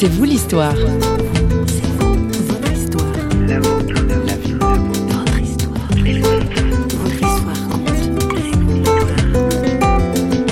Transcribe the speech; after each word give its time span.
C'est 0.00 0.06
vous 0.06 0.22
l'histoire. 0.22 0.76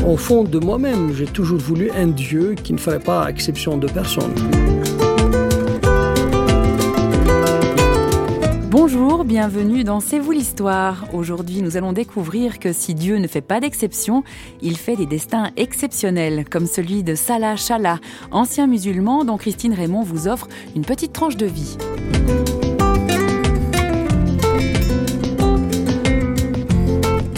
Au 0.04 0.16
fond 0.16 0.42
de 0.42 0.58
moi-même, 0.58 1.14
j'ai 1.14 1.26
toujours 1.26 1.60
voulu 1.60 1.92
un 1.92 2.08
Dieu 2.08 2.56
qui 2.60 2.72
ne 2.72 2.78
ferait 2.78 2.98
pas 2.98 3.28
exception 3.28 3.76
de 3.78 3.86
personne. 3.86 4.34
Bonjour, 8.78 9.24
bienvenue 9.24 9.84
dans 9.84 10.00
C'est 10.00 10.18
vous 10.18 10.32
l'histoire. 10.32 11.06
Aujourd'hui, 11.14 11.62
nous 11.62 11.78
allons 11.78 11.94
découvrir 11.94 12.58
que 12.58 12.74
si 12.74 12.94
Dieu 12.94 13.16
ne 13.16 13.26
fait 13.26 13.40
pas 13.40 13.58
d'exception, 13.58 14.22
il 14.60 14.76
fait 14.76 14.96
des 14.96 15.06
destins 15.06 15.50
exceptionnels, 15.56 16.44
comme 16.46 16.66
celui 16.66 17.02
de 17.02 17.14
Salah 17.14 17.56
Chala, 17.56 18.00
ancien 18.30 18.66
musulman 18.66 19.24
dont 19.24 19.38
Christine 19.38 19.72
Raymond 19.72 20.02
vous 20.02 20.28
offre 20.28 20.46
une 20.76 20.84
petite 20.84 21.14
tranche 21.14 21.38
de 21.38 21.46
vie. 21.46 21.78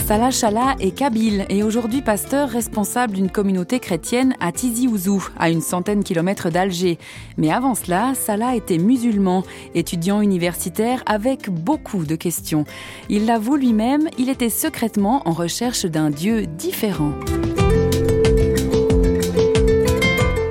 Salah 0.09 0.31
Chala 0.31 0.75
est 0.79 0.89
kabyle 0.89 1.45
et 1.49 1.61
aujourd'hui 1.61 2.01
pasteur 2.01 2.49
responsable 2.49 3.13
d'une 3.13 3.29
communauté 3.29 3.79
chrétienne 3.79 4.33
à 4.39 4.51
Tizi 4.51 4.87
Ouzou, 4.87 5.23
à 5.37 5.51
une 5.51 5.61
centaine 5.61 5.99
de 5.99 6.03
kilomètres 6.03 6.49
d'Alger. 6.49 6.97
Mais 7.37 7.51
avant 7.51 7.75
cela, 7.75 8.15
Salah 8.15 8.55
était 8.55 8.79
musulman, 8.79 9.43
étudiant 9.75 10.21
universitaire 10.21 11.03
avec 11.05 11.51
beaucoup 11.51 12.05
de 12.05 12.15
questions. 12.15 12.63
Il 13.07 13.27
l'avoue 13.27 13.55
lui-même, 13.55 14.09
il 14.17 14.29
était 14.29 14.49
secrètement 14.49 15.21
en 15.29 15.31
recherche 15.31 15.85
d'un 15.85 16.09
Dieu 16.09 16.47
différent. 16.47 17.11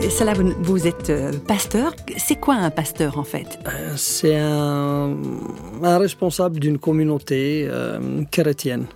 Salah, 0.08 0.34
vous, 0.34 0.86
êtes 0.86 1.10
euh, 1.10 1.32
pasteur. 1.48 1.96
C'est 2.16 2.36
quoi 2.36 2.54
un 2.54 2.70
pasteur 2.70 3.18
en 3.18 3.24
fait? 3.24 3.58
Euh, 3.66 3.92
C'est 3.96 4.36
un, 4.36 5.16
responsable 5.82 6.60
d'une 6.60 6.78
communauté 6.78 7.66
euh, 7.68 8.22
chrétienne. 8.30 8.86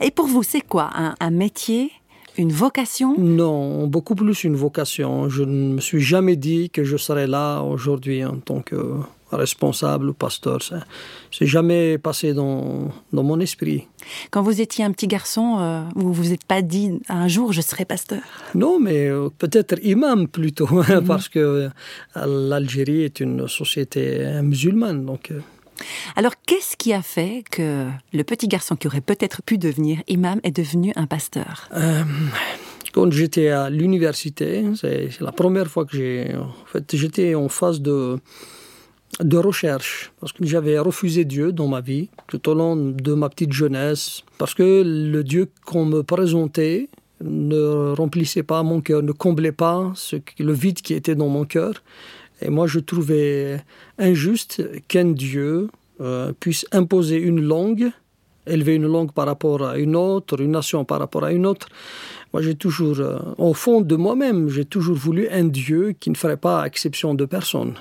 Et 0.00 0.10
pour 0.10 0.26
vous, 0.26 0.42
c'est 0.42 0.60
quoi 0.60 0.90
un, 1.20 1.30
métier 1.30 1.90
une 2.38 2.52
vocation? 2.52 3.16
Non, 3.18 3.86
beaucoup 3.86 4.14
plus 4.14 4.44
une 4.44 4.56
vocation. 4.56 5.28
Je 5.28 5.42
ne 5.42 5.74
me 5.74 5.80
suis 5.80 6.00
jamais 6.00 6.36
dit 6.36 6.70
que 6.70 6.84
je 6.84 6.96
serais 6.96 7.26
là 7.26 7.62
aujourd'hui 7.62 8.24
en 8.24 8.36
tant 8.36 8.60
que 8.60 8.96
responsable 9.32 10.10
ou 10.10 10.12
pasteur. 10.12 10.62
Ça 10.62 10.84
n'est 11.40 11.46
jamais 11.46 11.98
passé 11.98 12.34
dans, 12.34 12.88
dans, 13.12 13.22
mon 13.22 13.40
esprit. 13.40 13.86
Quand 14.30 14.42
vous 14.42 14.60
étiez 14.60 14.84
un 14.84 14.92
petit 14.92 15.06
garçon, 15.06 15.58
euh, 15.60 15.82
vous 15.94 16.12
vous 16.12 16.32
êtes 16.32 16.44
pas 16.44 16.62
dit 16.62 17.00
un 17.08 17.28
jour 17.28 17.52
je 17.52 17.60
serai 17.60 17.84
pasteur? 17.84 18.22
Non, 18.54 18.80
mais 18.80 19.08
euh, 19.08 19.28
peut-être 19.38 19.76
imam 19.82 20.26
plutôt, 20.26 20.68
mhm. 20.68 21.04
parce 21.06 21.28
que 21.28 21.38
euh, 21.38 21.68
l'Algérie 22.26 23.02
est 23.02 23.20
une 23.20 23.46
société 23.48 24.40
musulmane. 24.42 25.04
Donc, 25.04 25.32
alors, 26.16 26.32
qu'est-ce 26.46 26.76
qui 26.76 26.92
a 26.92 27.02
fait 27.02 27.44
que 27.50 27.88
le 28.12 28.24
petit 28.24 28.48
garçon 28.48 28.76
qui 28.76 28.86
aurait 28.86 29.00
peut-être 29.00 29.42
pu 29.42 29.58
devenir 29.58 30.02
imam 30.08 30.40
est 30.42 30.56
devenu 30.56 30.92
un 30.96 31.06
pasteur? 31.06 31.68
Euh, 31.74 32.02
Quand 32.92 33.10
j'étais 33.12 33.48
à 33.48 33.70
l'université, 33.70 34.64
c'est 34.74 35.20
la 35.20 35.32
première 35.32 35.68
fois 35.68 35.84
que 35.84 35.96
j'ai. 35.96 36.34
En 36.34 36.66
fait, 36.66 36.96
j'étais 36.96 37.34
en 37.36 37.48
phase 37.48 37.80
de, 37.80 38.18
de 39.20 39.36
recherche, 39.36 40.12
parce 40.20 40.32
que 40.32 40.44
j'avais 40.44 40.78
refusé 40.78 41.24
Dieu 41.24 41.52
dans 41.52 41.68
ma 41.68 41.80
vie, 41.80 42.08
tout 42.26 42.48
au 42.48 42.54
long 42.54 42.74
de 42.76 43.14
ma 43.14 43.28
petite 43.28 43.52
jeunesse, 43.52 44.22
parce 44.38 44.54
que 44.54 44.82
le 44.84 45.22
Dieu 45.22 45.50
qu'on 45.64 45.84
me 45.84 46.02
présentait 46.02 46.88
ne 47.22 47.94
remplissait 47.94 48.42
pas 48.42 48.62
mon 48.62 48.80
cœur, 48.80 49.02
ne 49.02 49.12
comblait 49.12 49.52
pas 49.52 49.92
le 50.38 50.52
vide 50.52 50.80
qui 50.80 50.94
était 50.94 51.14
dans 51.14 51.28
mon 51.28 51.44
cœur. 51.44 51.74
Et 52.42 52.50
moi, 52.50 52.66
je 52.66 52.78
trouvais 52.80 53.62
injuste 53.98 54.62
qu'un 54.88 55.12
Dieu 55.12 55.68
euh, 56.00 56.32
puisse 56.38 56.64
imposer 56.72 57.16
une 57.16 57.40
langue, 57.40 57.90
élever 58.46 58.74
une 58.74 58.86
langue 58.86 59.12
par 59.12 59.26
rapport 59.26 59.62
à 59.66 59.78
une 59.78 59.96
autre, 59.96 60.40
une 60.40 60.52
nation 60.52 60.84
par 60.84 60.98
rapport 60.98 61.24
à 61.24 61.32
une 61.32 61.46
autre. 61.46 61.68
Moi, 62.32 62.42
j'ai 62.42 62.54
toujours, 62.54 63.00
euh, 63.00 63.18
au 63.38 63.54
fond 63.54 63.80
de 63.80 63.96
moi-même, 63.96 64.48
j'ai 64.48 64.64
toujours 64.64 64.96
voulu 64.96 65.28
un 65.28 65.44
Dieu 65.44 65.94
qui 65.98 66.10
ne 66.10 66.16
ferait 66.16 66.36
pas 66.36 66.64
exception 66.64 67.14
de 67.14 67.24
personne. 67.24 67.74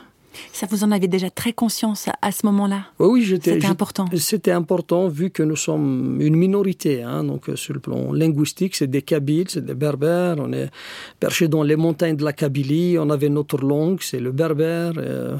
Ça, 0.53 0.67
vous 0.69 0.83
en 0.83 0.91
avez 0.91 1.07
déjà 1.07 1.29
très 1.29 1.53
conscience 1.53 2.09
à, 2.21 2.31
ce 2.31 2.45
moment-là? 2.45 2.85
Oui, 2.99 3.23
j'étais. 3.23 3.53
C'était 3.53 3.67
important. 3.67 4.05
C'était 4.15 4.51
important 4.51 5.07
vu 5.07 5.29
que 5.29 5.43
nous 5.43 5.55
sommes 5.55 6.19
une 6.21 6.35
minorité. 6.35 7.03
Hein, 7.03 7.23
donc, 7.23 7.49
euh, 7.49 7.55
sur 7.55 7.73
le 7.73 7.79
plan 7.79 8.11
linguistique, 8.11 8.75
c'est 8.75 8.87
des 8.87 9.01
Kabyles, 9.01 9.49
c'est 9.49 9.65
des 9.65 9.73
Berbères. 9.73 10.35
On 10.39 10.51
est 10.53 10.69
perché 11.19 11.47
dans 11.47 11.63
les 11.63 11.75
montagnes 11.75 12.15
de 12.15 12.23
la 12.23 12.33
Kabylie. 12.33 12.97
On 12.99 13.09
avait 13.09 13.29
notre 13.29 13.57
langue, 13.57 13.99
c'est 14.01 14.19
le 14.19 14.31
berbère. 14.31 14.93
Euh, 14.97 15.37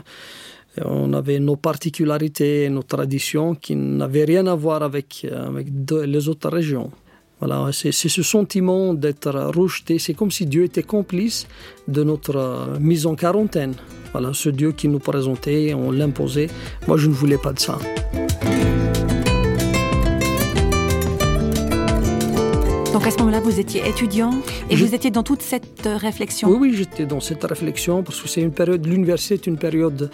on 0.86 1.14
avait 1.14 1.40
nos 1.40 1.56
particularités, 1.56 2.70
nos 2.70 2.84
traditions 2.84 3.56
qui 3.56 3.76
n'avaient 3.76 4.26
rien 4.26 4.48
à 4.48 4.56
voir 4.56 4.84
avec, 4.84 5.26
euh, 5.30 5.48
avec 5.48 5.68
les 5.90 6.30
autres 6.30 6.50
régions. 6.50 6.92
Voilà, 7.40 7.70
c'est 7.72 7.92
ce 7.92 8.22
sentiment 8.22 8.94
d'être 8.94 9.32
rejeté. 9.32 9.98
C'est 9.98 10.14
comme 10.14 10.32
si 10.32 10.46
Dieu 10.46 10.66
était 10.66 10.84
complice 10.84 11.48
de 11.88 12.04
notre 12.04 12.78
mise 12.80 13.06
en 13.06 13.16
quarantaine. 13.16 13.76
Voilà, 14.12 14.32
ce 14.34 14.50
Dieu 14.50 14.72
qui 14.72 14.88
nous 14.88 15.00
présentait, 15.00 15.74
on 15.74 15.92
l'imposait. 15.92 16.48
Moi, 16.88 16.98
je 16.98 17.08
ne 17.08 17.14
voulais 17.14 17.38
pas 17.38 17.54
de 17.54 17.60
ça. 17.60 17.78
Donc 22.94 23.06
à 23.06 23.12
ce 23.12 23.20
moment-là, 23.20 23.40
vous 23.40 23.60
étiez 23.60 23.88
étudiant 23.88 24.32
et 24.72 24.76
vous 24.76 24.96
étiez 24.96 25.12
dans 25.12 25.22
toute 25.22 25.44
cette 25.44 25.86
euh, 25.86 25.96
réflexion 25.96 26.50
Oui, 26.50 26.58
oui, 26.60 26.74
j'étais 26.76 27.06
dans 27.06 27.20
cette 27.20 27.44
réflexion 27.44 28.02
parce 28.02 28.20
que 28.20 28.28
c'est 28.28 28.42
une 28.42 28.52
période, 28.52 28.84
l'université 28.84 29.36
est 29.36 29.46
une 29.46 29.58
période 29.58 30.10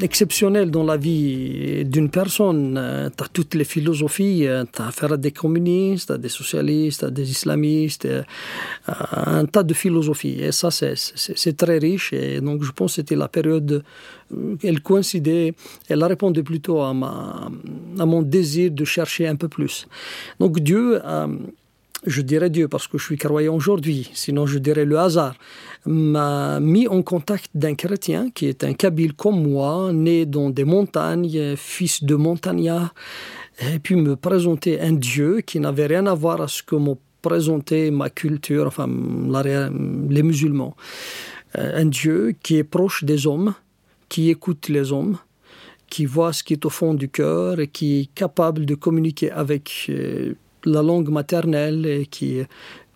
exceptionnelle 0.00 0.70
dans 0.70 0.84
la 0.84 0.96
vie 0.96 1.84
d'une 1.84 2.08
personne. 2.08 2.78
Euh, 2.78 3.10
tu 3.14 3.22
as 3.22 3.28
toutes 3.28 3.54
les 3.54 3.64
philosophies, 3.64 4.46
euh, 4.46 4.64
tu 4.72 4.80
as 4.80 4.86
affaire 4.86 5.12
à 5.12 5.16
des 5.18 5.32
communistes, 5.32 6.10
à 6.10 6.16
des 6.16 6.30
socialistes, 6.30 7.04
à 7.04 7.10
des 7.10 7.30
islamistes, 7.30 8.08
un 8.86 9.44
tas 9.44 9.62
de 9.62 9.74
philosophies. 9.74 10.40
Et 10.40 10.52
ça, 10.52 10.70
c'est 10.70 11.56
très 11.58 11.76
riche. 11.76 12.14
Et 12.14 12.40
donc 12.40 12.62
je 12.62 12.72
pense 12.72 12.92
que 12.92 12.96
c'était 12.96 13.16
la 13.16 13.28
période, 13.28 13.84
elle 14.64 14.80
coïncidait, 14.80 15.52
elle 15.90 16.02
a 16.02 16.06
répondu 16.06 16.42
plutôt 16.42 16.80
à, 16.80 16.94
ma, 16.94 17.50
à 17.98 18.06
mon 18.06 18.22
désir 18.22 18.70
de 18.70 18.84
chercher 18.86 19.28
un 19.28 19.36
peu 19.36 19.48
plus. 19.48 19.86
Donc 20.40 20.58
Dieu 20.60 20.98
je 22.04 22.22
dirais 22.22 22.50
Dieu 22.50 22.68
parce 22.68 22.88
que 22.88 22.98
je 22.98 23.04
suis 23.04 23.16
croyant 23.16 23.54
aujourd'hui, 23.54 24.10
sinon 24.14 24.46
je 24.46 24.58
dirais 24.58 24.84
le 24.84 24.98
hasard, 24.98 25.34
m'a 25.86 26.60
mis 26.60 26.88
en 26.88 27.02
contact 27.02 27.50
d'un 27.54 27.74
chrétien 27.74 28.30
qui 28.30 28.46
est 28.46 28.64
un 28.64 28.74
Kabyle 28.74 29.14
comme 29.14 29.42
moi, 29.42 29.92
né 29.92 30.26
dans 30.26 30.50
des 30.50 30.64
montagnes, 30.64 31.54
fils 31.56 32.04
de 32.04 32.14
montagnard, 32.14 32.94
et 33.60 33.78
puis 33.78 33.96
me 33.96 34.16
présenter 34.16 34.80
un 34.80 34.92
Dieu 34.92 35.40
qui 35.40 35.60
n'avait 35.60 35.86
rien 35.86 36.06
à 36.06 36.14
voir 36.14 36.40
à 36.40 36.48
ce 36.48 36.62
que 36.62 36.76
me 36.76 36.94
présentait 37.20 37.90
ma 37.90 38.10
culture, 38.10 38.66
enfin 38.66 38.88
les 40.10 40.22
musulmans. 40.22 40.76
Euh, 41.58 41.82
un 41.82 41.86
Dieu 41.86 42.34
qui 42.42 42.56
est 42.56 42.64
proche 42.64 43.04
des 43.04 43.26
hommes, 43.26 43.54
qui 44.08 44.30
écoute 44.30 44.68
les 44.68 44.92
hommes, 44.92 45.18
qui 45.88 46.06
voit 46.06 46.32
ce 46.32 46.42
qui 46.42 46.54
est 46.54 46.64
au 46.64 46.70
fond 46.70 46.94
du 46.94 47.08
cœur 47.08 47.60
et 47.60 47.68
qui 47.68 48.00
est 48.00 48.14
capable 48.14 48.64
de 48.64 48.74
communiquer 48.74 49.30
avec 49.30 49.86
euh, 49.90 50.34
la 50.66 50.82
langue 50.82 51.08
maternelle 51.08 51.86
et 51.86 52.06
qui 52.06 52.40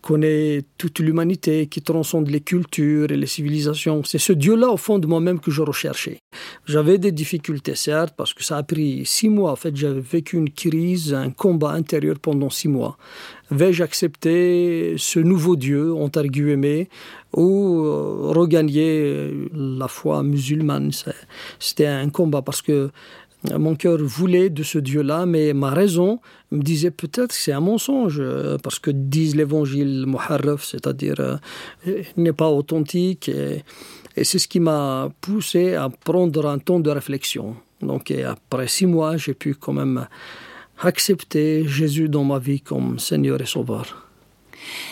connaît 0.07 0.63
toute 0.79 1.01
l'humanité, 1.01 1.67
qui 1.67 1.83
transcende 1.83 2.29
les 2.29 2.41
cultures 2.41 3.11
et 3.11 3.17
les 3.17 3.27
civilisations. 3.27 4.05
C'est 4.05 4.19
ce 4.19 4.33
Dieu-là, 4.33 4.69
au 4.71 4.77
fond 4.77 5.01
de 5.01 5.07
moi-même, 5.09 5.41
que 5.41 5.51
je 5.51 5.63
recherchais. 5.63 6.19
J'avais 6.65 6.99
des 6.99 7.11
difficultés, 7.11 7.75
certes, 7.75 8.15
parce 8.17 8.33
que 8.33 8.45
ça 8.45 8.57
a 8.59 8.63
pris 8.63 9.05
six 9.05 9.29
mois. 9.29 9.51
En 9.51 9.57
fait, 9.57 9.75
j'avais 9.75 10.01
vécu 10.01 10.37
une 10.37 10.51
crise, 10.51 11.13
un 11.13 11.31
combat 11.31 11.73
intérieur 11.73 12.21
pendant 12.21 12.51
six 12.51 12.69
mois. 12.69 12.99
Vais-je 13.51 13.83
accepter 13.83 14.95
ce 14.97 15.19
nouveau 15.19 15.57
Dieu, 15.57 15.93
entre 15.93 16.23
guillemets, 16.23 16.89
ou 17.33 17.85
euh, 17.85 18.31
regagner 18.33 19.33
la 19.53 19.89
foi 19.89 20.23
musulmane? 20.23 20.93
C'était 21.59 21.87
un 21.87 22.11
combat 22.11 22.43
parce 22.43 22.63
que 22.63 22.91
mon 23.59 23.75
cœur 23.75 23.99
voulait 24.03 24.51
de 24.51 24.63
ce 24.63 24.79
Dieu-là, 24.79 25.27
mais 25.27 25.53
ma 25.53 25.71
raison 25.71 26.21
me 26.51 26.63
disait 26.63 26.91
peut-être 26.91 27.29
que 27.29 27.35
c'est 27.35 27.53
un 27.53 27.61
mensonge, 27.61 28.19
euh, 28.21 28.59
parce 28.63 28.79
que 28.79 28.91
disent 28.91 29.37
l'évangile 29.37 30.05
muharraf, 30.07 30.65
c'est-à-dire 30.65 31.17
euh, 31.21 32.03
n'est 32.17 32.33
pas 32.33 32.49
authentique. 32.49 33.29
Et, 33.29 33.63
c'est 34.23 34.39
ce 34.39 34.49
qui 34.49 34.61
m'a 34.61 35.11
poussé 35.21 35.75
à 35.75 35.91
prendre 35.91 36.47
un 36.47 36.59
temps 36.59 36.81
de 36.81 36.89
réflexion. 36.89 37.55
Donc 37.83 38.11
après 38.11 38.67
six 38.67 38.87
mois, 38.87 39.19
j'ai 39.19 39.35
pu 39.35 39.55
quand 39.55 39.75
même 39.75 40.07
accepter 40.81 41.69
Jésus 41.69 42.09
dans 42.09 42.25
ma 42.25 42.39
vie 42.39 42.63
comme 42.63 42.99
Seigneur 42.99 43.39
et 43.43 43.47
Sauveur. 43.47 44.06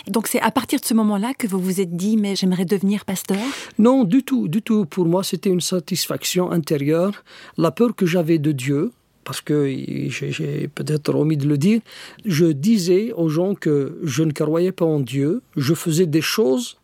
Donc 0.09 0.27
c'est 0.27 0.41
à 0.41 0.51
partir 0.51 0.81
de 0.81 0.85
ce 0.85 0.95
moment-là 0.95 1.33
que 1.35 1.47
vous 1.47 1.59
vous 1.59 1.81
êtes 1.81 1.97
dit, 1.97 2.17
mais 2.17 2.37
j'aimerais 2.37 2.65
devenir 2.65 3.05
pasteur? 3.05 3.39
Non, 3.79 4.05
du 4.05 4.23
tout, 4.23 4.49
du 4.49 4.63
tout. 4.63 4.85
Pour 4.85 5.07
moi, 5.07 5.25
c'était 5.25 5.51
une 5.51 5.61
satisfaction 5.61 6.51
intérieure. 6.51 7.25
La 7.57 7.71
peur 7.71 7.95
que 7.95 8.05
j'avais 8.05 8.39
de 8.39 8.53
Dieu, 8.53 8.93
parce 9.25 9.41
que 9.41 9.67
j'ai 10.09 10.69
peut-être 10.69 11.15
omis 11.15 11.37
de 11.37 11.49
le 11.49 11.57
dire, 11.57 11.81
je 12.25 12.47
disais 12.47 13.13
aux 13.13 13.29
gens 13.29 13.55
que 13.55 13.99
je 14.03 14.23
ne 14.23 14.33
croyais 14.33 14.73
pas 14.73 14.85
en 14.85 15.01
Dieu, 15.01 15.43
je 15.57 15.75
faisais 15.75 16.07
des 16.07 16.21
choses 16.21 16.77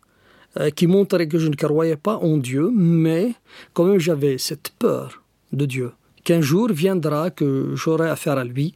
euh, 0.59 0.71
qui 0.71 0.87
montrait 0.87 1.27
que 1.27 1.37
je 1.37 1.47
ne 1.47 1.55
croyais 1.55 1.95
pas 1.95 2.17
en 2.17 2.37
Dieu, 2.37 2.71
mais 2.73 3.33
quand 3.73 3.85
même 3.85 3.99
j'avais 3.99 4.37
cette 4.37 4.71
peur 4.79 5.23
de 5.53 5.65
Dieu 5.65 5.91
qu'un 6.23 6.41
jour 6.41 6.71
viendra 6.71 7.29
que 7.31 7.71
j'aurai 7.75 8.09
affaire 8.09 8.37
à 8.37 8.43
lui. 8.43 8.73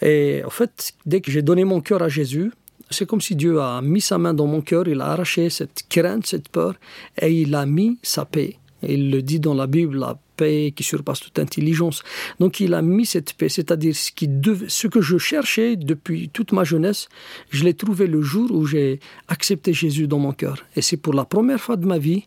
Et 0.00 0.42
en 0.44 0.50
fait, 0.50 0.92
dès 1.06 1.20
que 1.20 1.30
j'ai 1.30 1.42
donné 1.42 1.64
mon 1.64 1.80
cœur 1.80 2.02
à 2.02 2.08
Jésus, 2.08 2.50
c'est 2.92 3.06
comme 3.06 3.20
si 3.20 3.36
Dieu 3.36 3.60
a 3.60 3.80
mis 3.82 4.00
sa 4.00 4.18
main 4.18 4.34
dans 4.34 4.46
mon 4.46 4.60
cœur, 4.60 4.86
il 4.88 5.00
a 5.00 5.06
arraché 5.06 5.50
cette 5.50 5.84
crainte, 5.88 6.26
cette 6.26 6.48
peur, 6.48 6.74
et 7.20 7.32
il 7.32 7.54
a 7.54 7.66
mis 7.66 7.98
sa 8.02 8.24
paix. 8.24 8.56
Il 8.82 9.10
le 9.10 9.22
dit 9.22 9.38
dans 9.38 9.54
la 9.54 9.66
Bible, 9.66 9.98
la 9.98 10.18
paix 10.36 10.72
qui 10.74 10.82
surpasse 10.82 11.20
toute 11.20 11.38
intelligence. 11.38 12.02
Donc 12.40 12.60
il 12.60 12.74
a 12.74 12.82
mis 12.82 13.06
cette 13.06 13.34
paix, 13.34 13.48
c'est-à-dire 13.48 13.94
ce, 13.94 14.86
que 14.88 15.00
je 15.00 15.18
cherchais 15.18 15.76
depuis 15.76 16.28
toute 16.30 16.52
ma 16.52 16.64
jeunesse, 16.64 17.08
je 17.50 17.64
l'ai 17.64 17.74
trouvé 17.74 18.06
le 18.06 18.22
jour 18.22 18.50
où 18.50 18.66
j'ai 18.66 18.98
accepté 19.28 19.72
Jésus 19.72 20.08
dans 20.08 20.18
mon 20.18 20.32
cœur. 20.32 20.56
Et 20.76 20.82
c'est 20.82 20.96
pour 20.96 21.14
la 21.14 21.24
première 21.24 21.60
fois 21.60 21.76
de 21.76 21.86
ma 21.86 21.98
vie 21.98 22.26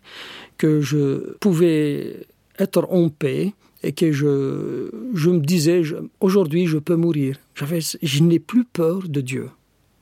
que 0.57 0.81
je 0.81 1.33
pouvais 1.39 2.25
être 2.57 2.88
en 2.89 3.09
paix 3.09 3.53
et 3.83 3.91
que 3.91 4.12
je 4.12 5.29
me 5.29 5.39
disais, 5.39 5.81
aujourd'hui 6.19 6.67
je 6.67 6.77
peux 6.77 6.95
mourir. 6.95 7.38
Je 7.53 8.23
n'ai 8.23 8.39
plus 8.39 8.63
peur 8.63 9.07
de 9.07 9.21
Dieu. 9.21 9.50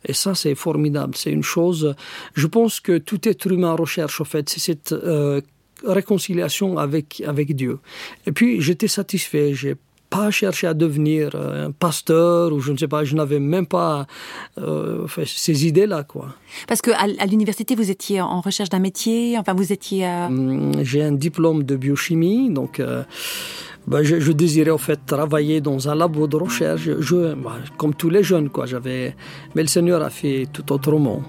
Et 0.06 0.14
ça, 0.14 0.36
c'est 0.36 0.56
formidable. 0.56 1.16
C'est 1.16 1.32
une 1.32 1.44
chose. 1.44 1.96
Je 2.34 2.48
pense 2.48 2.80
que 2.80 2.98
tout 2.98 3.28
être 3.28 3.52
humain 3.52 3.74
recherche, 3.74 4.22
en 4.22 4.26
fait, 4.26 4.50
c'est 4.50 4.60
cette 4.60 4.92
euh, 4.92 5.42
réconciliation 5.86 6.78
avec, 6.78 7.24
avec 7.26 7.56
Dieu. 7.56 7.80
Et 8.26 8.32
puis, 8.32 8.62
j'étais 8.62 8.88
satisfait. 8.88 9.54
J'ai 9.54 9.76
pas 10.14 10.32
cherché 10.32 10.68
à 10.68 10.74
devenir 10.74 11.32
euh, 11.34 11.68
un 11.68 11.72
pasteur 11.72 12.54
ou 12.54 12.60
je 12.60 12.72
ne 12.72 12.78
sais 12.78 12.88
pas, 12.88 13.04
je 13.04 13.16
n'avais 13.16 13.40
même 13.40 13.66
pas 13.66 14.06
euh, 14.60 15.08
ces 15.26 15.66
idées-là, 15.66 16.04
quoi. 16.04 16.36
Parce 16.68 16.82
que 16.82 16.92
à, 16.92 17.26
l'université, 17.26 17.76
vous 17.76 17.90
étiez 17.90 18.22
en 18.22 18.42
recherche 18.42 18.70
d'un 18.70 18.80
métier, 18.80 19.38
enfin, 19.40 19.54
vous 19.54 19.74
étiez. 19.74 20.06
Hum, 20.06 20.72
j'ai 20.84 21.04
un 21.04 21.14
diplôme 21.14 21.64
de 21.64 21.76
biochimie, 21.76 22.52
donc 22.52 22.82
ben, 23.88 24.04
je, 24.04 24.32
désirais 24.32 24.72
en 24.72 24.78
fait 24.78 25.00
travailler 25.06 25.60
dans 25.62 25.90
un 25.90 25.96
labo 25.96 26.28
de 26.28 26.38
recherche, 26.38 26.90
je, 27.00 27.34
ben, 27.34 27.56
comme 27.78 27.96
tous 27.96 28.10
les 28.10 28.24
jeunes, 28.24 28.50
quoi. 28.50 28.66
J'avais, 28.66 29.16
mais 29.56 29.64
le 29.64 29.68
Seigneur 29.68 30.02
a 30.04 30.10
fait 30.10 30.48
tout 30.54 30.72
autrement. 30.72 31.22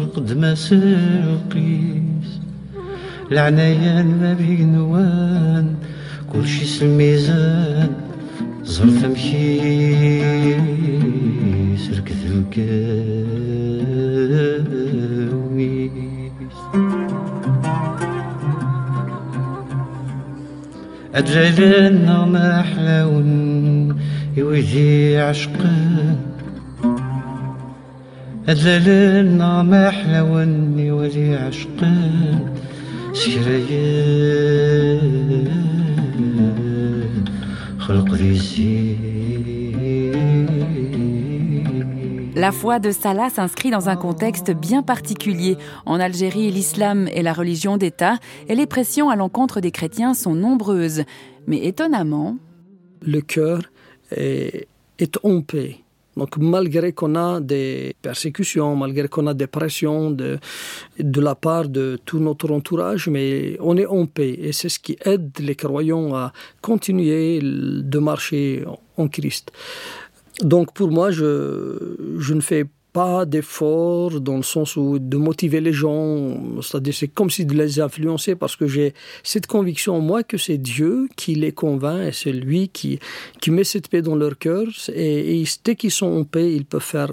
القدمة 0.00 0.54
سلقيش 0.54 2.07
العنايان 3.32 4.06
ما 4.20 4.34
بينوان 4.34 4.72
نوان 4.72 5.74
كلشي 6.32 6.64
سلميزان 6.64 7.90
زرت 8.64 9.04
مشي 9.04 9.60
سركت 11.76 12.22
مكاوي 12.34 12.98
أدرينا 21.14 22.24
ما 22.24 22.62
حلاون 22.62 23.98
يوجي 24.36 25.18
عشقان. 25.18 26.16
أدللنا 28.48 29.62
ما 29.62 29.90
حلاون 29.90 30.78
يوجي 30.78 31.36
عشقان. 31.36 32.58
سكريان 33.17 34.83
خلق 37.79 38.13
ريزين 38.13 39.13
La 42.35 42.51
foi 42.51 42.79
de 42.79 42.91
Salah 42.91 43.29
s'inscrit 43.29 43.69
dans 43.69 43.89
un 43.89 43.95
contexte 43.95 44.51
bien 44.51 44.81
particulier. 44.81 45.55
En 45.85 45.99
Algérie, 45.99 46.49
l'islam 46.49 47.07
est 47.07 47.21
la 47.21 47.31
religion 47.31 47.77
d'État 47.77 48.17
et 48.49 48.55
les 48.55 48.65
pressions 48.65 49.09
à 49.09 49.15
l'encontre 49.15 49.61
des 49.61 49.71
chrétiens 49.71 50.13
sont 50.15 50.33
nombreuses. 50.33 51.03
Mais 51.45 51.63
étonnamment, 51.65 52.37
le 53.01 53.21
cœur 53.21 53.61
est, 54.11 54.67
en 55.23 55.41
paix. 55.41 55.77
Donc 56.18 56.36
malgré 56.36 56.92
qu'on 56.92 57.14
a 57.14 57.40
des 57.40 57.94
persécutions, 58.02 58.74
malgré 58.76 59.08
qu'on 59.08 59.26
a 59.28 59.34
des 59.34 59.46
pressions 59.46 60.10
de, 60.10 60.38
de 60.98 61.20
la 61.20 61.34
part 61.34 61.68
de 61.68 61.98
tout 62.04 62.18
notre 62.18 62.50
entourage, 62.50 63.08
mais 63.08 63.56
on 63.60 63.76
est 63.76 63.86
en 63.86 64.06
paix. 64.06 64.34
Et 64.46 64.52
c'est 64.52 64.68
ce 64.68 64.80
qui 64.80 64.98
aide 65.04 65.30
les 65.38 65.54
croyants 65.54 66.14
à 66.14 66.32
continuer 66.60 67.40
de 67.42 67.98
marcher 67.98 68.64
en 68.96 69.08
Christ. 69.08 69.52
Donc 70.42 70.72
pour 70.72 70.90
moi, 70.90 71.10
je, 71.10 71.96
je 72.18 72.34
ne 72.34 72.40
fais 72.40 72.64
pas 72.64 72.77
d'effort 73.26 74.20
dans 74.20 74.36
le 74.36 74.42
sens 74.42 74.76
où 74.76 74.98
de 74.98 75.16
motiver 75.16 75.60
les 75.60 75.72
gens, 75.72 76.36
c'est-à-dire 76.62 76.94
c'est 76.94 77.08
comme 77.08 77.30
si 77.30 77.44
de 77.44 77.54
les 77.54 77.80
influencer 77.80 78.34
parce 78.34 78.56
que 78.56 78.66
j'ai 78.66 78.94
cette 79.22 79.46
conviction 79.46 79.96
en 79.96 80.00
moi 80.00 80.22
que 80.22 80.36
c'est 80.36 80.58
Dieu 80.58 81.08
qui 81.16 81.34
les 81.34 81.52
convainc 81.52 82.08
et 82.08 82.12
c'est 82.12 82.32
lui 82.32 82.68
qui, 82.68 82.98
qui 83.40 83.50
met 83.50 83.64
cette 83.64 83.88
paix 83.88 84.02
dans 84.02 84.16
leur 84.16 84.38
cœur 84.38 84.66
et, 84.94 85.44
dès 85.64 85.76
qu'ils 85.76 85.90
sont 85.90 86.06
en 86.06 86.24
paix, 86.24 86.52
ils 86.54 86.64
peuvent 86.64 86.80
faire 86.82 87.12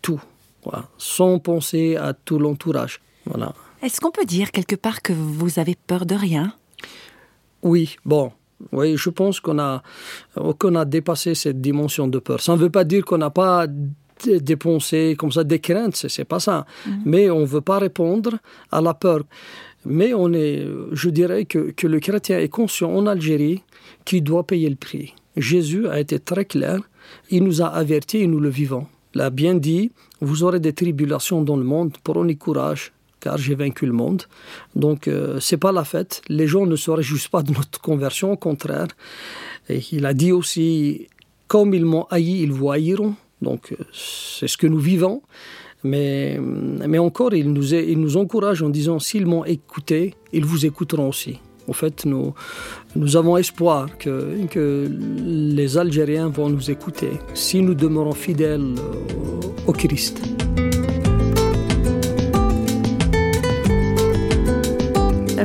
tout, 0.00 0.22
sans 0.98 1.38
penser 1.38 1.96
à 1.96 2.12
tout 2.12 2.38
l'entourage. 2.38 3.00
Voilà. 3.26 3.54
Est-ce 3.82 4.00
qu'on 4.00 4.10
peut 4.10 4.24
dire 4.24 4.50
quelque 4.52 4.76
part 4.76 5.02
que 5.02 5.12
vous 5.12 5.58
avez 5.58 5.76
peur 5.86 6.06
de 6.06 6.14
rien? 6.14 6.54
Oui, 7.62 7.96
bon, 8.04 8.32
oui, 8.70 8.96
je 8.96 9.10
pense 9.10 9.40
qu'on 9.40 9.58
a, 9.58 9.82
qu'on 10.58 10.74
a 10.76 10.84
dépassé 10.84 11.34
cette 11.34 11.60
dimension 11.60 12.06
de 12.06 12.18
peur. 12.18 12.40
Ça 12.40 12.52
ne 12.52 12.58
veut 12.58 12.70
pas 12.70 12.84
dire 12.84 13.04
qu'on 13.04 13.18
n'a 13.18 13.30
pas 13.30 13.66
dépensé 14.26 15.16
comme 15.18 15.32
ça 15.32 15.44
des 15.44 15.58
craintes, 15.58 15.96
c'est 15.96 16.24
pas 16.24 16.40
ça. 16.40 16.66
Mhm. 16.86 17.02
Mais 17.04 17.30
on 17.30 17.40
ne 17.40 17.46
veut 17.46 17.60
pas 17.60 17.78
répondre 17.78 18.38
à 18.70 18.80
la 18.80 18.94
peur. 18.94 19.22
Mais 19.84 20.14
on 20.14 20.32
est, 20.32 20.64
je 20.92 21.10
dirais 21.10 21.44
que, 21.44 21.72
que 21.72 21.86
le 21.86 21.98
chrétien 21.98 22.38
est 22.38 22.48
conscient 22.48 22.90
en 22.90 23.06
Algérie 23.06 23.62
qu'il 24.04 24.22
doit 24.22 24.46
payer 24.46 24.70
le 24.70 24.76
prix. 24.76 25.14
Jésus 25.36 25.88
a 25.88 25.98
été 25.98 26.18
très 26.18 26.44
clair, 26.44 26.80
il 27.30 27.42
nous 27.42 27.62
a 27.62 27.66
avertis 27.66 28.18
et 28.18 28.26
nous 28.26 28.40
le 28.40 28.48
vivons. 28.48 28.86
Il 29.14 29.20
a 29.20 29.30
bien 29.30 29.54
dit, 29.54 29.90
vous 30.20 30.42
aurez 30.42 30.60
des 30.60 30.72
tribulations 30.72 31.42
dans 31.42 31.56
le 31.56 31.64
monde, 31.64 31.96
prenez 32.02 32.36
courage, 32.36 32.92
car 33.20 33.38
j'ai 33.38 33.54
vaincu 33.54 33.86
le 33.86 33.92
monde. 33.92 34.22
Donc, 34.74 35.08
euh, 35.08 35.38
c'est 35.40 35.56
pas 35.56 35.72
la 35.72 35.84
fête. 35.84 36.22
Les 36.28 36.46
gens 36.46 36.66
ne 36.66 36.76
se 36.76 36.90
réjouissent 36.90 37.28
pas 37.28 37.42
de 37.42 37.52
notre 37.52 37.80
conversion, 37.80 38.32
au 38.32 38.36
contraire. 38.36 38.88
Et 39.68 39.80
il 39.92 40.06
a 40.06 40.14
dit 40.14 40.32
aussi, 40.32 41.08
comme 41.46 41.74
ils 41.74 41.84
m'ont 41.84 42.06
haï, 42.10 42.42
ils 42.42 42.52
vous 42.52 42.70
haïront. 42.70 43.14
Donc, 43.42 43.72
euh, 43.72 43.84
c'est 43.92 44.48
ce 44.48 44.56
que 44.56 44.66
nous 44.66 44.78
vivons. 44.78 45.22
Mais, 45.84 46.38
mais 46.86 46.98
encore, 46.98 47.34
il 47.34 47.52
nous, 47.52 47.74
il 47.74 47.98
nous 47.98 48.16
encourage 48.16 48.62
en 48.62 48.68
disant, 48.68 49.00
s'ils 49.00 49.26
m'ont 49.26 49.44
écouté, 49.44 50.14
ils 50.32 50.44
vous 50.44 50.64
écouteront 50.64 51.08
aussi. 51.08 51.40
En 51.68 51.72
fait, 51.72 52.04
nous, 52.04 52.34
nous 52.96 53.16
avons 53.16 53.36
espoir 53.36 53.98
que, 53.98 54.46
que 54.46 54.88
les 55.24 55.78
Algériens 55.78 56.28
vont 56.28 56.48
nous 56.48 56.70
écouter 56.70 57.10
si 57.34 57.62
nous 57.62 57.74
demeurons 57.74 58.12
fidèles 58.12 58.74
au 59.66 59.72
Christ. 59.72 60.20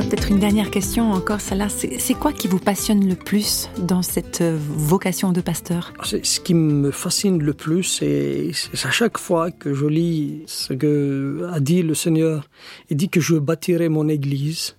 Peut-être 0.08 0.30
une 0.30 0.38
dernière 0.38 0.70
question 0.70 1.12
encore, 1.12 1.40
celle-là. 1.40 1.68
C'est 1.68 2.14
quoi 2.14 2.32
qui 2.32 2.48
vous 2.48 2.58
passionne 2.58 3.06
le 3.06 3.14
plus 3.14 3.68
dans 3.78 4.00
cette 4.00 4.40
euh, 4.40 4.56
vocation 4.58 5.32
de 5.32 5.42
pasteur? 5.42 5.92
Ce 6.02 6.40
qui 6.40 6.54
me 6.54 6.90
fascine 6.90 7.42
le 7.42 7.52
plus, 7.52 7.82
c'est 7.82 8.52
à 8.86 8.90
chaque 8.90 9.18
fois 9.18 9.50
que 9.50 9.74
je 9.74 9.84
lis 9.84 10.44
ce 10.46 10.72
que 10.72 11.46
a 11.52 11.60
dit 11.60 11.82
le 11.82 11.94
Seigneur. 11.94 12.48
Il 12.88 12.96
dit 12.96 13.10
que 13.10 13.20
je 13.20 13.36
bâtirai 13.36 13.90
mon 13.90 14.08
Église 14.08 14.76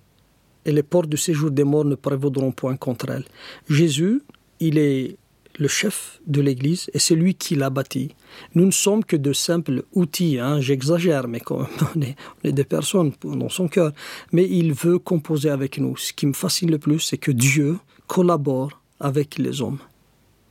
et 0.64 0.72
les 0.72 0.82
portes 0.82 1.08
du 1.08 1.16
séjour 1.16 1.52
des 1.52 1.64
morts 1.64 1.84
ne 1.84 1.94
prévaudront 1.94 2.50
point 2.50 2.76
contre 2.76 3.10
elle. 3.10 3.24
Jésus, 3.68 4.22
il 4.58 4.78
est 4.78 5.16
le 5.60 5.68
chef 5.68 6.20
de 6.26 6.40
l'Église 6.40 6.90
et 6.94 6.98
c'est 6.98 7.14
lui 7.14 7.34
qui 7.34 7.54
l'a 7.54 7.70
bâti. 7.70 8.14
Nous 8.54 8.64
ne 8.64 8.70
sommes 8.70 9.04
que 9.04 9.16
de 9.16 9.32
simples 9.32 9.84
outils, 9.92 10.38
hein, 10.38 10.60
j'exagère, 10.60 11.28
mais 11.28 11.42
on 11.50 12.00
est, 12.00 12.16
on 12.42 12.48
est 12.48 12.52
des 12.52 12.64
personnes 12.64 13.12
dans 13.22 13.48
son 13.50 13.68
cœur. 13.68 13.92
Mais 14.32 14.48
il 14.48 14.72
veut 14.72 14.98
composer 14.98 15.50
avec 15.50 15.78
nous. 15.78 15.96
Ce 15.98 16.12
qui 16.12 16.26
me 16.26 16.32
fascine 16.32 16.70
le 16.70 16.78
plus, 16.78 17.00
c'est 17.00 17.18
que 17.18 17.30
Dieu 17.30 17.78
collabore 18.06 18.80
avec 18.98 19.38
les 19.38 19.60
hommes. 19.60 19.78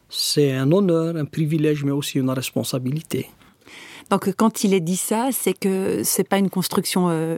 C'est 0.09 0.51
un 0.53 0.71
honneur, 0.71 1.15
un 1.15 1.25
privilège, 1.25 1.83
mais 1.83 1.91
aussi 1.91 2.19
une 2.19 2.29
responsabilité. 2.29 3.27
Donc 4.09 4.33
quand 4.35 4.63
il 4.63 4.73
est 4.73 4.79
dit 4.79 4.97
ça, 4.97 5.29
c'est 5.31 5.53
que 5.53 6.01
c'est 6.03 6.27
pas 6.27 6.39
une 6.39 6.49
construction 6.49 7.09
euh, 7.09 7.37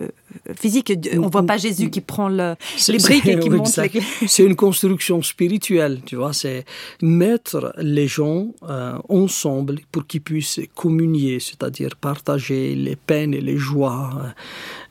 physique. 0.55 0.93
On 1.17 1.27
voit 1.27 1.45
pas 1.45 1.57
Jésus 1.57 1.89
qui 1.89 1.99
prend 1.99 2.29
le, 2.29 2.55
les 2.87 2.97
briques 2.97 3.27
et 3.27 3.39
qui 3.39 3.49
monte 3.49 3.75
les... 3.77 4.01
C'est 4.27 4.43
une 4.43 4.55
construction 4.55 5.21
spirituelle, 5.21 6.01
tu 6.05 6.15
vois. 6.15 6.31
C'est 6.31 6.63
mettre 7.01 7.73
les 7.77 8.07
gens 8.07 8.47
euh, 8.69 8.97
ensemble 9.09 9.79
pour 9.91 10.07
qu'ils 10.07 10.21
puissent 10.21 10.61
communier, 10.73 11.39
c'est-à-dire 11.39 11.97
partager 11.97 12.73
les 12.75 12.95
peines 12.95 13.33
et 13.33 13.41
les 13.41 13.57
joies, 13.57 14.33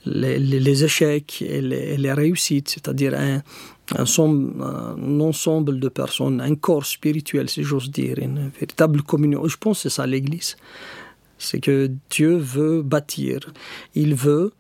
les, 0.04 0.38
les, 0.38 0.85
échecs 0.85 1.42
et 1.42 1.62
les, 1.62 1.97
les 1.97 2.12
réussites, 2.12 2.68
c'est-à-dire 2.68 3.14
un, 3.14 3.42
un, 3.97 4.04
un, 4.04 5.20
ensemble 5.20 5.80
de 5.80 5.88
personnes, 5.88 6.40
un 6.42 6.54
corps 6.54 6.87
spirituel, 6.87 7.49
si 7.49 7.62
j'ose 7.62 7.90
dire, 7.90 8.18
une 8.18 8.50
véritable 8.50 9.02
communion. 9.02 9.47
Je 9.49 9.56
pense 9.56 9.78
que 9.78 9.88
c'est 9.88 9.97
ça 9.97 10.06
l'Église. 10.06 10.56
C'est 11.40 11.61
que 11.61 11.90
Dieu 12.11 12.37
veut 12.37 12.82
bâtir. 12.82 13.52
Il 13.94 14.14
veut 14.14 14.52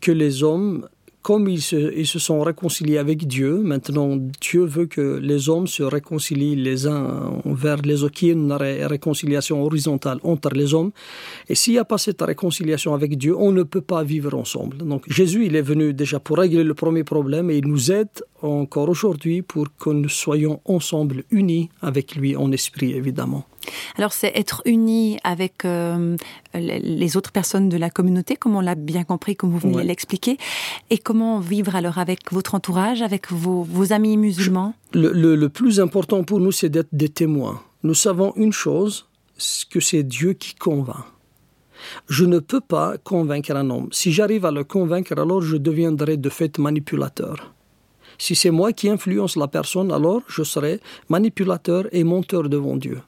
que 0.00 0.12
les 0.12 0.42
hommes 0.42 0.88
comme 1.28 1.46
ils 1.48 1.60
se, 1.60 1.94
ils 1.94 2.06
se, 2.06 2.18
sont 2.18 2.40
réconciliés 2.40 2.96
avec 2.96 3.26
Dieu, 3.26 3.58
maintenant 3.58 4.16
Dieu 4.40 4.64
veut 4.64 4.86
que 4.86 5.18
les 5.22 5.50
hommes 5.50 5.66
se 5.66 5.82
réconcilient 5.82 6.56
les 6.56 6.86
uns 6.86 7.40
envers 7.44 7.82
les 7.82 8.02
autres, 8.02 8.14
qu'il 8.14 8.28
y 8.28 8.30
ait 8.30 8.34
une 8.34 8.52
réconciliation 8.52 9.62
horizontale 9.62 10.20
entre 10.22 10.50
les 10.54 10.72
hommes. 10.72 10.90
Et 11.50 11.54
s'il 11.54 11.74
n'y 11.74 11.78
a 11.78 11.84
pas 11.84 11.98
cette 11.98 12.22
réconciliation 12.22 12.94
avec 12.94 13.18
Dieu, 13.18 13.36
on 13.36 13.52
ne 13.52 13.62
peut 13.62 13.82
pas 13.82 14.04
vivre 14.04 14.34
ensemble. 14.34 14.78
Donc 14.78 15.04
Jésus, 15.10 15.44
il 15.44 15.54
est 15.54 15.60
venu 15.60 15.92
déjà 15.92 16.18
pour 16.18 16.38
régler 16.38 16.64
le 16.64 16.74
premier 16.74 17.04
problème 17.04 17.50
et 17.50 17.58
il 17.58 17.66
nous 17.66 17.92
aide 17.92 18.08
encore 18.40 18.88
aujourd'hui 18.88 19.42
pour 19.42 19.66
que 19.76 19.90
nous 19.90 20.08
soyons 20.08 20.60
ensemble 20.64 21.24
unis 21.30 21.68
avec 21.82 22.14
lui 22.14 22.36
en 22.36 22.52
esprit, 22.52 22.92
évidemment. 22.92 23.44
Alors 23.96 24.12
c'est 24.12 24.32
être 24.34 24.62
unis 24.64 25.18
avec 25.24 25.64
euh, 25.64 26.16
les 26.54 27.16
autres 27.16 27.32
personnes 27.32 27.68
de 27.68 27.76
la 27.76 27.90
communauté, 27.90 28.36
comme 28.36 28.56
on 28.56 28.60
l'a 28.60 28.74
bien 28.74 29.04
compris, 29.04 29.36
comme 29.36 29.50
vous 29.50 29.58
venez 29.58 29.82
de 29.82 29.88
l'expliquer, 29.88 30.38
et 30.90 30.98
comment 30.98 31.40
vivre 31.40 31.76
alors 31.76 31.98
avec 31.98 32.32
votre 32.32 32.54
entourage, 32.54 33.02
avec 33.02 33.30
vos, 33.30 33.92
amis 33.92 34.16
musulmans? 34.16 34.74
Le, 34.92 35.12
le, 35.12 35.48
plus 35.48 35.80
important 35.80 36.24
pour 36.24 36.40
nous, 36.40 36.52
c'est 36.52 36.68
d'être 36.68 36.88
des 36.92 37.08
témoins. 37.08 37.60
Nous 37.82 37.94
savons 37.94 38.32
une 38.36 38.52
chose, 38.52 39.06
que 39.70 39.80
c'est 39.80 40.02
Dieu 40.02 40.32
qui 40.32 40.54
convainc. 40.54 41.04
Je 42.08 42.24
ne 42.24 42.40
peux 42.40 42.60
pas 42.60 42.98
convaincre 42.98 43.54
un 43.54 43.70
homme. 43.70 43.88
Si 43.92 44.12
j'arrive 44.12 44.44
à 44.44 44.50
le 44.50 44.64
convaincre, 44.64 45.12
alors 45.12 45.42
je 45.42 45.56
deviendrai 45.56 46.16
de 46.16 46.28
fait 46.28 46.58
manipulateur. 46.58 47.54
Si 48.18 48.34
c'est 48.34 48.50
moi 48.50 48.72
qui 48.72 48.88
influence 48.88 49.36
la 49.36 49.46
personne, 49.46 49.92
alors 49.92 50.22
je 50.26 50.42
serai 50.42 50.80
manipulateur 51.08 51.86
et 51.92 52.02
menteur 52.02 52.48
devant 52.48 52.76
Dieu. 52.76 53.00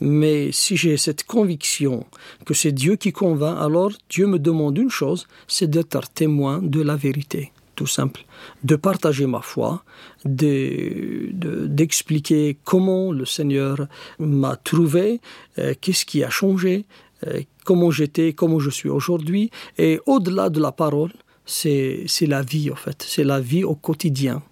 Mais 0.00 0.50
si 0.52 0.76
j'ai 0.76 0.96
cette 0.96 1.24
conviction 1.24 2.06
que 2.46 2.54
c'est 2.54 2.70
Dieu 2.72 2.96
qui 2.96 3.12
convainc, 3.12 3.58
alors 3.60 3.92
Dieu 4.08 4.26
me 4.26 4.38
demande 4.38 4.78
une 4.78 4.88
chose, 4.90 5.26
c'est 5.46 5.68
d'être 5.68 6.08
témoin 6.10 6.60
de 6.62 6.80
la 6.80 6.96
vérité, 6.96 7.52
tout 7.76 7.86
simple. 7.86 8.24
De 8.64 8.76
partager 8.76 9.26
ma 9.26 9.42
foi, 9.42 9.84
d'expliquer 10.24 12.56
comment 12.64 13.12
le 13.12 13.26
Seigneur 13.26 13.86
m'a 14.18 14.56
trouvé, 14.56 15.20
euh, 15.58 15.74
qu'est-ce 15.80 16.06
qui 16.06 16.24
a 16.24 16.30
changé, 16.30 16.86
euh, 17.26 17.42
comment 17.64 17.90
j'étais, 17.90 18.32
comment 18.32 18.58
je 18.58 18.70
suis 18.70 18.88
aujourd'hui. 18.88 19.50
Et 19.76 20.00
au-delà 20.06 20.48
de 20.48 20.60
la 20.60 20.72
parole, 20.72 21.12
c'est 21.44 22.06
la 22.22 22.40
vie, 22.42 22.70
en 22.70 22.76
fait. 22.76 23.04
C'est 23.06 23.24
la 23.24 23.40
vie 23.40 23.64
au 23.64 23.74
quotidien. 23.74 24.42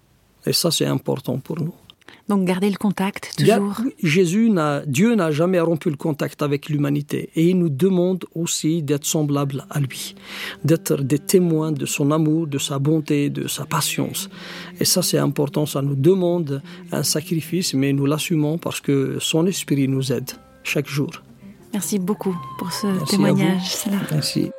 Et 0.45 0.53
ça, 0.53 0.69
c'est 0.69 0.85
important 0.85 1.39
pour 1.39 1.59
nous. 1.59 1.73
Donc 2.29 2.45
garder 2.45 2.69
le 2.69 2.77
contact 2.77 3.33
toujours. 3.37 3.81
Jésus 4.03 4.51
n'a, 4.51 4.83
Dieu 4.85 5.15
n'a 5.15 5.31
jamais 5.31 5.59
rompu 5.59 5.89
le 5.89 5.95
contact 5.97 6.43
avec 6.43 6.69
l'humanité 6.69 7.31
et 7.35 7.49
il 7.49 7.57
nous 7.57 7.69
demande 7.69 8.25
aussi 8.35 8.83
d'être 8.83 9.05
semblables 9.05 9.65
à 9.71 9.79
lui, 9.79 10.13
d'être 10.63 11.01
des 11.01 11.17
témoins 11.17 11.71
de 11.71 11.87
son 11.87 12.11
amour, 12.11 12.45
de 12.45 12.59
sa 12.59 12.77
bonté, 12.77 13.31
de 13.31 13.47
sa 13.47 13.65
patience. 13.65 14.29
Et 14.79 14.85
ça 14.85 15.01
c'est 15.01 15.17
important, 15.17 15.65
ça 15.65 15.81
nous 15.81 15.95
demande 15.95 16.61
un 16.91 17.01
sacrifice, 17.01 17.73
mais 17.73 17.93
nous 17.93 18.05
l'assumons 18.05 18.59
parce 18.59 18.79
que 18.79 19.17
son 19.19 19.47
esprit 19.47 19.87
nous 19.87 20.13
aide 20.13 20.29
chaque 20.63 20.87
jour. 20.87 21.09
Merci 21.73 21.97
beaucoup 21.97 22.35
pour 22.59 22.71
ce 22.71 22.87
témoignage. 23.09 23.85
Merci. 24.11 24.51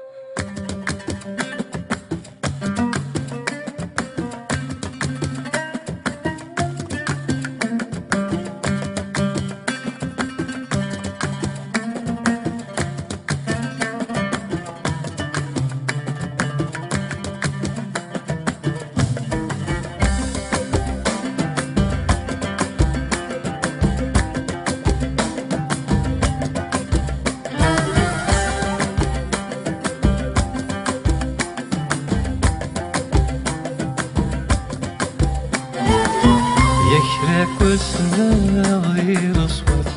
غير 38.97 39.47
صوت. 39.47 39.89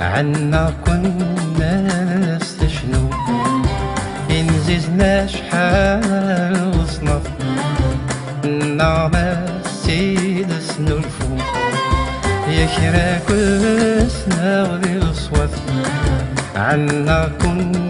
عنا 0.00 0.72
كنا 0.86 1.32
ناس 1.58 2.56
شنو 2.74 3.10
ينززنا 4.30 5.26
شحال 5.26 6.72
وصنا 6.76 7.20
النعمة 8.44 9.46
سيد 9.82 10.52
سنو 10.68 10.96
الفوق 10.96 11.42
يكرا 12.48 13.18
كل 13.28 13.64
سنا 14.10 14.62
غير 14.62 15.04
صوت. 15.12 15.54
عنا 16.56 17.30
كنا 17.42 17.81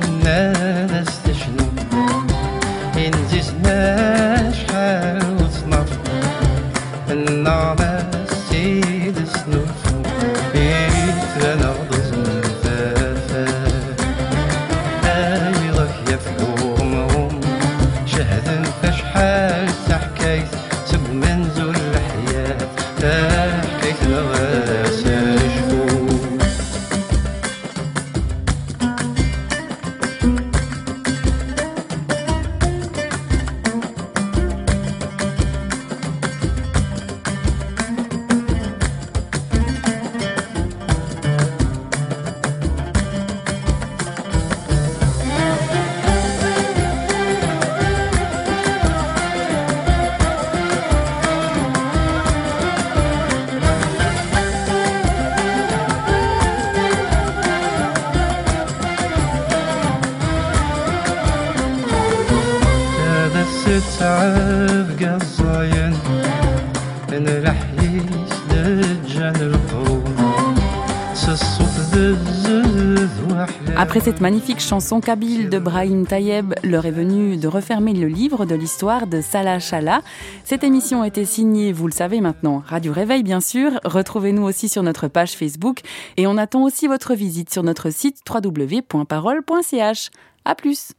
Après 73.93 74.07
cette 74.07 74.23
magnifique 74.23 74.61
chanson 74.61 75.03
kabyle 75.03 75.51
de 75.51 75.59
Brahim 75.59 76.07
Tayeb, 76.07 76.55
l'heure 76.65 76.87
est 76.87 76.91
venue 76.91 77.37
de 77.37 77.47
refermer 77.47 77.93
le 77.93 78.07
livre 78.07 78.47
de 78.47 78.55
l'histoire 78.55 79.07
de 79.07 79.21
Salah 79.21 79.59
Chala. 79.59 80.01
Cette 80.45 80.65
émission 80.65 81.03
a 81.03 81.09
été 81.09 81.27
signée, 81.27 81.75
vous 81.75 81.89
le 81.89 81.93
savez 81.93 82.23
maintenant, 82.23 82.63
Radio 82.67 82.91
Réveil 82.91 83.23
bien 83.23 83.43
sûr. 83.43 83.79
Retrouvez-nous 83.85 84.45
aussi 84.45 84.71
sur 84.71 84.83
notre 84.83 85.09
page 85.09 85.33
Facebook 85.33 85.81
et 86.17 86.27
on 86.27 86.39
attend 86.39 86.63
aussi 86.63 86.87
votre 86.87 87.13
visite 87.13 87.53
sur 87.53 87.63
notre 87.63 87.91
site 87.91 88.21
www.parole.ch. 88.27 90.11
À 90.47 90.55
plus! 90.55 90.93